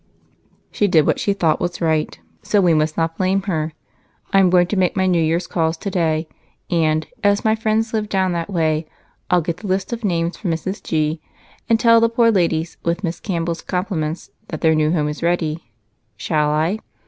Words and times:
"She 0.71 0.87
did 0.87 1.05
what 1.05 1.19
she 1.19 1.31
thought 1.31 1.59
was 1.59 1.79
right, 1.79 2.19
so 2.41 2.59
we 2.59 2.73
must 2.73 2.97
not 2.97 3.17
blame 3.19 3.43
her. 3.43 3.73
I 4.33 4.39
am 4.39 4.49
going 4.49 4.65
to 4.65 4.75
make 4.75 4.95
my 4.95 5.05
New 5.05 5.21
Year's 5.21 5.45
calls 5.45 5.77
today 5.77 6.27
and, 6.71 7.05
as 7.23 7.45
my 7.45 7.53
friends 7.53 7.93
live 7.93 8.09
down 8.09 8.31
that 8.31 8.49
way, 8.49 8.87
I'll 9.29 9.41
get 9.41 9.57
the 9.57 9.67
list 9.67 9.93
of 9.93 10.03
names 10.03 10.37
from 10.37 10.49
Mrs. 10.49 10.81
G. 10.81 11.21
and 11.69 11.79
tell 11.79 12.01
the 12.01 12.09
poor 12.09 12.31
ladies, 12.31 12.77
with 12.81 13.03
Miss 13.03 13.19
Campbell's 13.19 13.61
compliments, 13.61 14.31
that 14.47 14.61
their 14.61 14.73
new 14.73 14.91
home 14.91 15.07
is 15.07 15.21
ready. 15.21 15.69
Shall 16.17 16.49
I?" 16.49 16.79